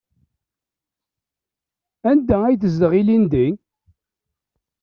[2.09, 3.47] Anda ay tezdeɣ ilindi?